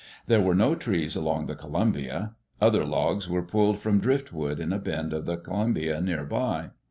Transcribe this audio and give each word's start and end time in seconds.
There 0.25 0.41
were 0.41 0.55
no 0.55 0.73
trees 0.73 1.15
along 1.15 1.45
the 1.45 1.53
Columbia. 1.53 2.33
Other 2.59 2.83
logs 2.87 3.29
were 3.29 3.43
pulled 3.45 3.77
from 3.77 3.99
driftwood 3.99 4.59
in 4.59 4.73
a 4.73 4.79
bend 4.79 5.13
of 5.13 5.27
the 5.27 5.37
Columbia 5.37 6.01
near 6.01 6.25
by. 6.25 6.71